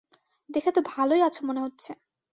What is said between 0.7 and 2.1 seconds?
তো ভালোই আছো মনে হচ্ছে।